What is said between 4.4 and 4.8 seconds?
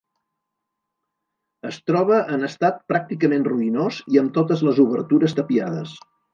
totes